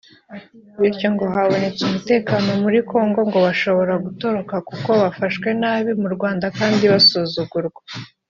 [0.81, 6.83] bityo ngo habonetse umutekano muri Kongo ngo bashobora gutoroka kuko bafashwe nabi mu Rwanda kandi
[6.93, 7.81] basuzugurwa